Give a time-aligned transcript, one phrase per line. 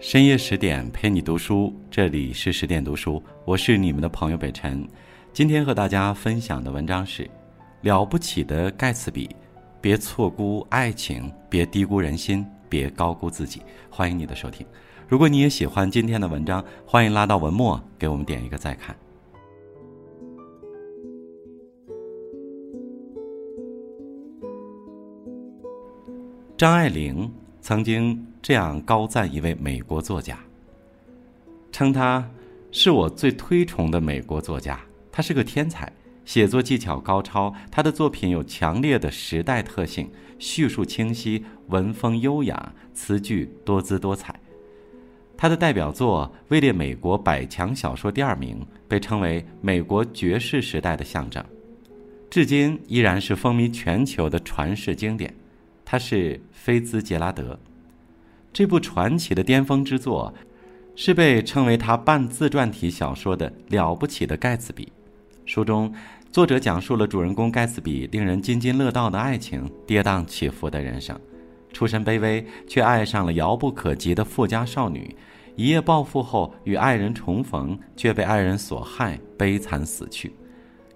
[0.00, 4.86] 深夜十点陪你读书，这里是十点读书，我是你们的朋友北辰。
[5.32, 7.24] 今天和大家分享的文章是
[7.80, 9.26] 《了不起的盖茨比》，
[9.80, 13.60] 别错估爱情，别低估人心，别高估自己。
[13.90, 14.64] 欢迎你的收听。
[15.08, 18.96] 如果你也喜欢今天的文章，欢迎拉到文末给我们点一个再看。
[26.56, 27.28] 张爱玲。
[27.60, 30.38] 曾经这样高赞一位美国作家，
[31.70, 32.28] 称他
[32.70, 34.80] 是我最推崇的美国作家。
[35.10, 35.92] 他是个天才，
[36.24, 37.52] 写作技巧高超。
[37.70, 44.38] 他的作品有强烈的时代特性，叙述清晰，文风优雅，词句多姿多彩。
[45.36, 51.44] 他的代表作位列美国百强小说第二名，被称为美国爵士时代的象征，
[52.30, 55.34] 至今依然是风靡全球的传世经典。
[55.84, 57.58] 他是菲兹杰拉德，
[58.58, 60.34] 这部传奇的巅峰之作，
[60.96, 64.84] 是被称为他半自传体小说的《了不起的盖茨比》。
[65.46, 65.94] 书中，
[66.32, 71.16] 作者讲述了主人公盖茨比令人津津乐道的爱情，跌宕起伏的人生。
[71.72, 75.14] 出身卑微，却爱上了遥不可及的富家少女，
[75.54, 80.34] 一夜暴富后与爱人重逢，却被爱人所害，悲惨死去。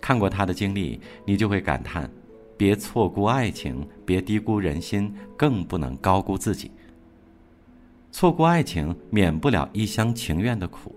[0.00, 2.10] 看过他的经历，你就会感叹。
[2.56, 6.70] 别错估爱情，别低估人心，更不能高估自己。
[8.12, 10.94] 错过爱情，免不了一厢情愿的苦。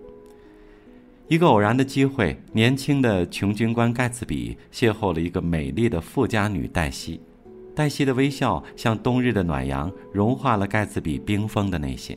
[1.28, 7.20] 一个偶然的机会，年轻的穷军官盖茨比邂逅了一个美丽的富家女黛西。
[7.74, 12.16] 黛西的微笑像冬日的暖阳，融化了盖茨比冰封的内心。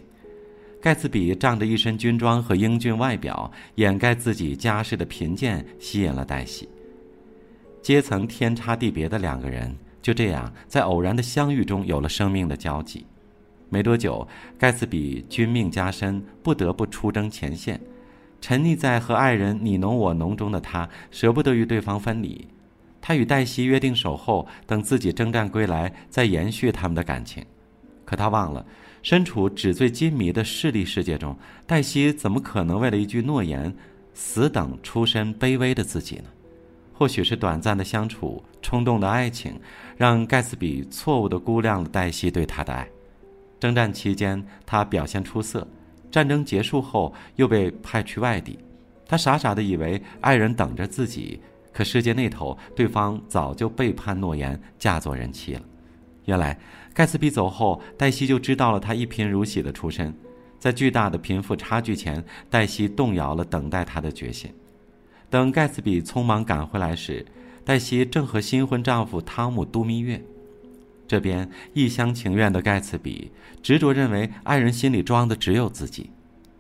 [0.81, 6.67] 盖茨比仗着一身军装和英俊外表，掩盖自己家世的贫贱，吸引了黛西。
[7.81, 13.05] 阶层天差地别的两个人，就这样在偶然的相遇中有了生命的交集。
[13.69, 17.79] 没多久，盖茨比军命加身，不得不出征前线。
[18.39, 22.47] 沉溺在和爱人你侬我侬中的他，舍不得与对方分离。
[23.01, 27.43] 他与黛西约定守候，等自己征战归来，再延续他们的感情。
[28.05, 28.65] 可他忘了，
[29.01, 33.73] 身处纸醉金迷的势力世界中，黛西怎么可能为了一句诺言，
[34.13, 36.29] 死等出身卑微的自己呢？
[36.93, 39.59] 或许是短暂的相处、冲动的爱情，
[39.97, 42.87] 让盖茨比错误地估量了黛西对他的爱。
[43.59, 45.61] 征战期间，他表现出色；
[46.11, 48.57] 战争结束后，又被派去外地。
[49.07, 51.39] 他傻傻地以为爱人等着自己，
[51.71, 55.61] 可世界那头，对方早就背叛诺言，嫁作人妻了。
[56.25, 56.59] 原来，
[56.93, 60.13] 盖茨比走后，黛西就知道了他一贫如洗的出身。
[60.59, 64.51] 在巨大的贫富差距前，黛西动摇了等待他的决心。
[65.29, 67.25] 等盖茨比匆忙赶回来时，
[67.63, 70.21] 黛西正和新婚丈夫汤姆度蜜月。
[71.07, 73.31] 这边一厢情愿的盖茨比
[73.63, 76.09] 执着认为爱人心里装的只有自己；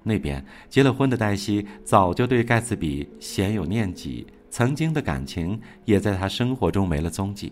[0.03, 7.51] 那边结了婚的黛西早就对盖茨比鲜有念及，曾经的感情也在他生活中没了踪迹。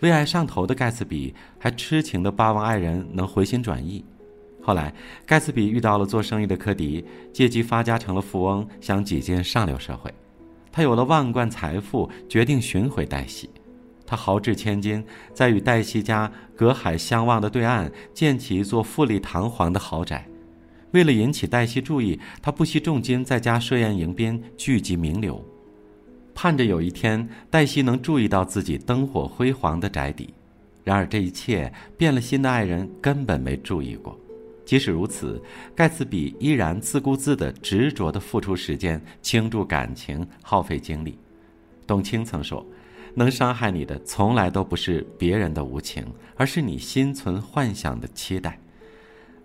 [0.00, 4.04] 为爱上头的盖茨比还痴情的巴望爱人能回心转意。
[4.62, 4.92] 后来，
[5.24, 10.12] 盖茨比遇到了做生意的科迪，借机发家成了富翁，想挤进上流社会。
[10.70, 13.48] 他有了万贯财富，决定寻回黛西。
[14.06, 20.26] 他豪掷千金，在与黛西家隔海相望的对岸建起一座富丽堂皇的豪宅。
[20.92, 25.44] 为了引起黛西注意，他不惜重金在家设宴迎宾，聚集名流，
[26.34, 30.32] 盼着有一天黛西能注意到自己灯火辉煌的宅邸。
[30.84, 34.16] 然而，这一切变了心的爱人根本没注意过。
[34.64, 35.42] 即使如此，
[35.74, 41.18] 盖茨比依然自顾自地、执着地付出时间、倾注感情、耗费精力。
[41.86, 42.64] 董卿曾说
[43.18, 46.04] ：“能伤害你的，从来都不是别人的无情，
[46.36, 48.60] 而是你心存幻想的期待。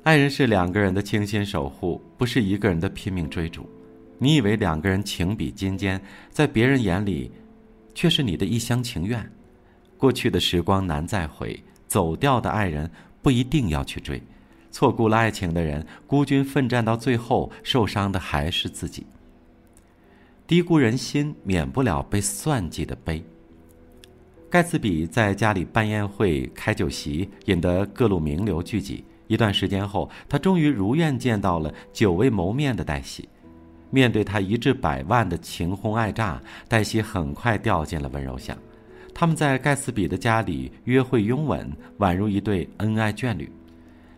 [0.03, 3.67] 爱人是两个人的倾心守护，不是一个人的拼命追逐。
[4.17, 5.99] 你以为两个人情比金坚，
[6.29, 7.31] 在别人眼里，
[7.95, 9.25] 却是你的一厢情愿。
[9.97, 11.57] 过去的时光难再回，
[11.87, 14.21] 走掉的爱人不一定要去追。”
[14.69, 19.05] 错估了爱情的人，孤军奋战到最后，受伤的还是自己。
[20.45, 23.23] 低估人心，免不了被算计的悲。
[24.51, 29.01] 盖茨比在家里办宴会、开酒席，引得各路名流聚集。
[29.27, 33.29] 一段时间后，他终于如愿见到了久未谋面的黛西。
[33.91, 38.57] 面对他一掷百万的情轰爱炸，黛西很快掉进了温柔乡。
[39.13, 43.49] 他们在盖茨比的家里约会拥吻，宛如一对恩爱眷侣。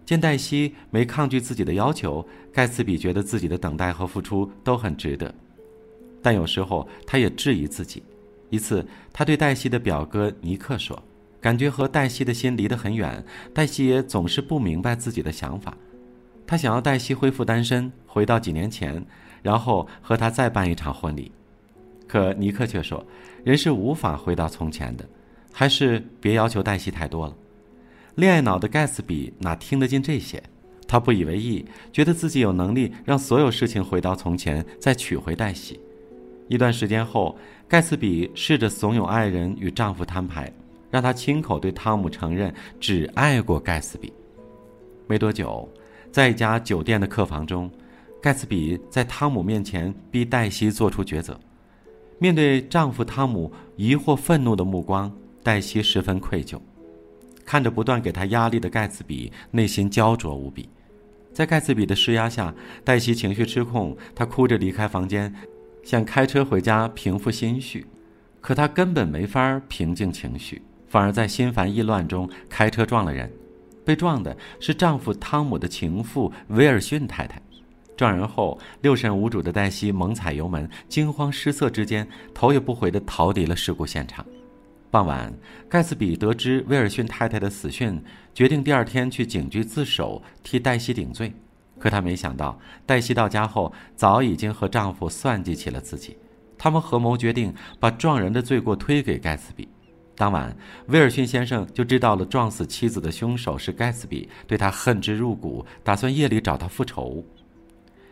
[0.03, 5.31] 见黛西没抗拒自己的要求，盖茨比觉得自己的等待和付出都很值得，
[6.23, 8.01] 但有时候他也质疑自己。
[8.53, 11.01] 一次，他对黛西的表哥尼克说
[11.41, 15.75] ：“感觉和黛西的心离得很远，黛西也总是不明白自己的想法。”
[16.45, 19.03] 他想要黛西恢复单身，回到几年前，
[19.41, 21.31] 然后和他再办一场婚礼。
[22.07, 23.03] 可尼克却说，
[23.43, 25.03] 人是无法回到从前的，
[25.51, 27.33] 还是别要求黛西太多了。
[28.13, 30.43] 恋爱脑的盖茨比哪听得进这些？
[30.87, 35.79] 他不以为意，觉得自己有能力让所有事情回到从前，再娶回黛西。
[36.49, 37.37] 一段时间后，
[37.67, 40.51] 盖茨比试着怂恿爱人与丈夫摊牌，
[40.91, 44.13] 让他亲口对汤姆承认只爱过盖茨比。
[45.07, 45.67] 没多久，
[46.11, 47.69] 在一家酒店的客房中，
[48.21, 51.39] 盖茨比在汤姆面前逼黛西做出抉择。
[52.19, 55.11] 面对丈夫汤姆疑惑、愤怒的目光，
[55.41, 56.59] 黛西十分愧疚。
[57.43, 60.69] 看着不断给她压力的盖茨比，内心焦灼无比。
[61.33, 62.53] 在盖茨比的施压下，
[62.85, 65.33] 黛西情绪失控，她哭着离开房间。
[65.83, 67.85] 想开车回家平复心绪，
[68.41, 73.31] 可她根本没法平静情绪，反而在心烦意乱中开车撞了人。
[73.85, 77.41] 被撞的是丈夫汤姆的情妇威尔逊太太。
[77.97, 84.25] 撞人后，六神无主的黛西猛踩油门，惊慌失色之间，头也不回地逃离了事故现场。
[84.89, 85.31] 傍晚，
[85.69, 88.01] 盖茨比得知威尔逊太太的死讯，
[88.33, 91.33] 决定第二天去警局自首，替黛西顶罪。
[91.83, 96.15] 可他没想到，黛西到家后早已经和丈夫算计起了自己。
[96.57, 99.67] 他们合谋决定把撞人的罪过推给盖茨比。
[100.15, 100.55] 当晚，
[100.87, 107.21] 威尔逊先生就知道了撞死妻子的凶手是盖茨比，对他恨之入骨，打算夜里找他复仇。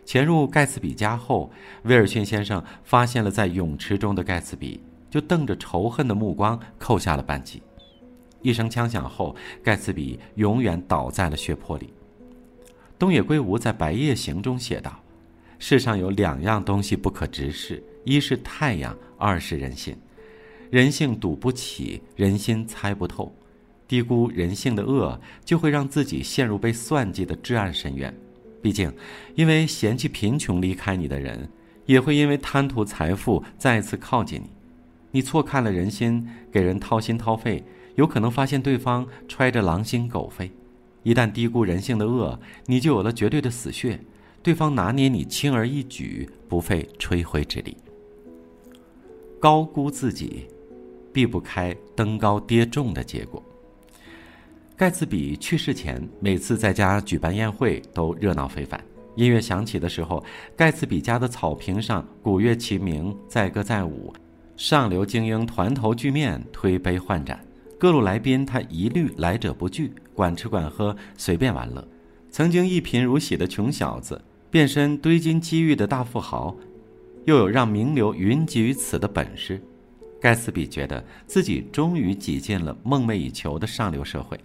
[0.03, 1.49] 潜入盖茨比家后，
[1.83, 7.63] 威尔逊先生发现了在泳池中的盖茨比，就瞪着仇恨的目光扣下了扳机。
[8.41, 9.33] 一声枪响后，
[9.63, 11.93] 盖茨比永远倒在了血泊里。
[13.01, 15.01] 东野圭吾在《白夜行》中写道
[15.57, 19.97] ：“世上有两样东西不可直视，一是太阳，二是人心。
[20.69, 23.35] 人性赌不起，人心猜不透。
[23.87, 28.15] 低估人性的恶，就会让自己陷入被算计的至暗深渊。
[28.61, 28.93] 毕竟，
[29.33, 31.49] 因为嫌弃贫穷离开你的人，
[31.87, 34.51] 也会因为贪图财富再次靠近你。
[35.09, 37.63] 你错看了人心，给人掏心掏肺，
[37.95, 40.51] 有可能发现对方揣着狼心狗肺。”
[41.03, 43.99] 一旦低估人性的恶，你就有了绝对的死穴，
[44.43, 47.75] 对方拿捏你轻而易举，不费吹灰之力。
[49.39, 50.47] 高估自己，
[51.11, 53.43] 避不开登高跌重的结果。
[54.77, 58.79] 盖茨比去世前，每次在家举办宴会都热闹非凡。
[59.15, 60.23] 音乐响起的时候，
[60.55, 64.13] 盖茨比家的草坪上鼓乐齐鸣，载歌载舞，
[64.55, 67.39] 上流精英团头聚面，推杯换盏。
[67.81, 71.83] 各路来宾，他一律来者不拒，管吃管喝，随便玩乐。
[72.29, 76.55] 曾经一贫如洗的穷小子，变身堆金积玉的大富豪，
[77.25, 79.59] 又有让名流云集于此的本事。
[80.21, 84.39] 盖茨比觉得自己终于挤进了梦寐以求的上流社会，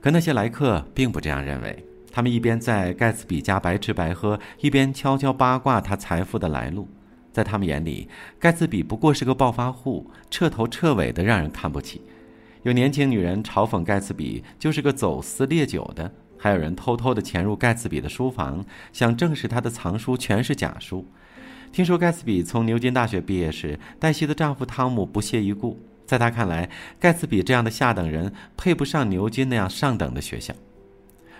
[0.00, 1.86] 可那些来客并不这样认为。
[2.10, 6.88] 他们一边在盖茨比家白吃白喝，一边悄悄八卦他财富的来路。
[7.30, 8.08] 在他们眼里，
[8.40, 12.02] 盖茨比不过是个暴发户，彻头彻尾的让人看不起。
[12.62, 21.04] 有年轻女人嘲讽盖茨比就是个走私烈酒的，还有人偷偷的潜入盖茨比的书房，想证实他的藏书全是假书。
[21.72, 26.70] 听说盖茨比从牛津大学毕业时，黛西的丈夫汤姆不屑一顾，在他看来，
[27.00, 30.54] 盖茨比这样的下等人配不上牛津那样上等的学校。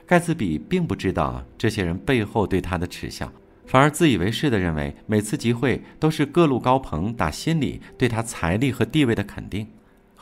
[0.04, 3.32] 盖茨比并不知道这些人背后对他的耻笑，
[3.66, 9.68] 反而自以为是的认为每次集会都是各路高朋打心里对他财力和地位的肯定。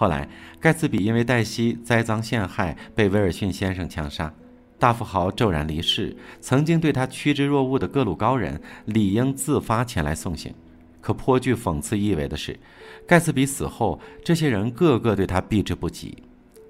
[0.01, 0.27] 后来，
[0.59, 4.33] 盖茨比因为黛西栽赃陷害，被威尔逊先生枪杀。
[4.79, 10.55] 大富豪骤然离世，曾经对他趋之若鹜的各路高人理应自发前来送行。
[11.03, 12.59] 可颇具讽刺意味的是，
[13.07, 16.17] 盖茨比死后，这些人个个对他避之不及。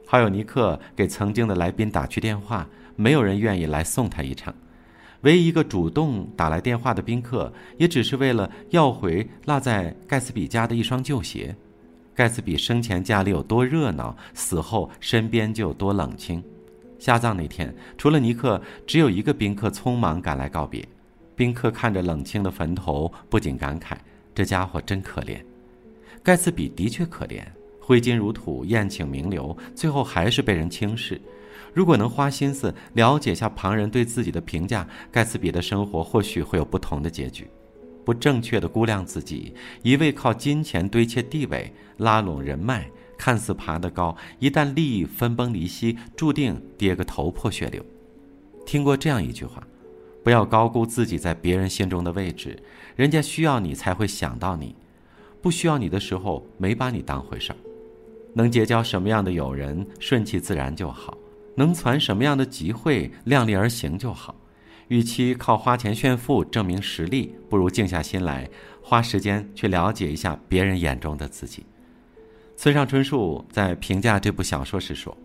[0.05, 4.53] 好友尼克给曾经的来宾打去电话，没有人愿意来送他一程。
[5.21, 11.55] 唯一一个主动打来电话的宾客，也只是为了要回落在盖茨比家的一双旧鞋。
[12.21, 16.45] 盖茨比生前家里有多热闹，死后身边就有多冷清。
[16.99, 20.87] 下葬那天，除了尼克，只有一个宾客匆忙赶来告别。
[21.35, 23.97] 宾客看着冷清的坟头，不禁感慨：
[24.35, 25.43] 这家伙真可怜。
[26.23, 27.43] 盖茨比的确可怜，
[27.81, 31.19] 挥金如土，宴请名流，最后还是被人轻视。
[31.73, 37.49] 如果能花心思了解下旁人对自己的评价，盖茨比的生活或许会有不同的结局。
[38.11, 47.81] 不正确的估量自己，一味靠金钱堆砌地位、拉拢人脉，看似爬得高，一旦利益分崩离析，注定跌个头破血流。
[48.67, 49.65] 听过这样一句话：
[50.25, 52.61] 不要高估自己在别人心中的位置，
[52.97, 54.75] 人家需要你才会想到你，
[55.41, 57.57] 不需要你的时候没把你当回事儿。
[58.35, 61.17] 能结交什么样的友人，顺其自然就好；
[61.55, 64.35] 能攒什么样的集会，量力而行就好。
[64.91, 68.51] 与其靠花钱炫富证明实力，不如静下心来，
[68.83, 71.65] 花时间去了解一下别人眼中的自己。
[72.57, 75.17] 村上春树在评价这部小说时说：“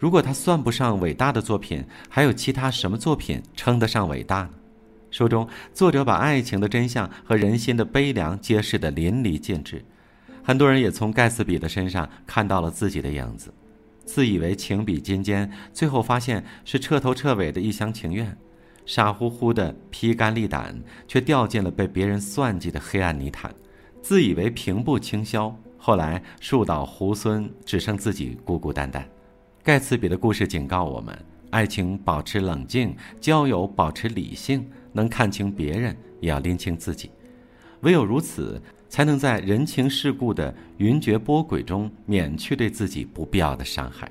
[0.00, 4.50] 如果他算不上伟大的作品，还有其他什么作品称得上伟大呢？”
[5.12, 9.84] 书中作者把爱情的真相和人心的悲凉揭示得淋漓尽致，
[10.42, 13.54] 很多人也从盖茨比的身上看到了自己的影子。
[14.04, 18.26] 自以为情比金坚，最后发现是彻头彻尾的一厢情愿；
[18.86, 23.54] 傻乎乎的披肝沥胆，却掉进了被别人算计的黑暗泥潭。
[24.02, 29.06] 自以为平步青霄，后来树倒猢狲，只剩自己孤孤单单。
[29.62, 31.16] 盖茨比的故事警告我们：
[31.50, 37.10] 爱情保持冷静，交友保持理性，能看清别人，也要拎清自己。
[37.80, 38.60] 唯有如此。
[38.86, 44.08] 才能在人情世故的云谲波诡中免去对自己不必要的伤害。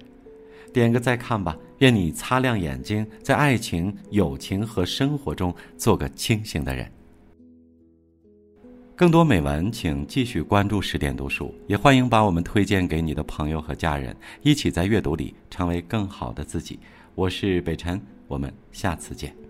[0.74, 6.90] 点个再看吧，愿你擦亮眼睛，在爱情、友情和生活中做个清醒的人。
[8.96, 16.80] 更多美文，请继续关注十点读书，也欢迎把我们推荐给你的朋友和家人，一起在阅读里成为更好的自己。
[17.16, 19.43] 我是北辰，我们下次见。